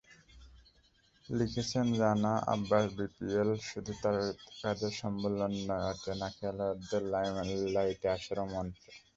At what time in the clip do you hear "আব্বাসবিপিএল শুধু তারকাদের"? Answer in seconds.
2.53-4.91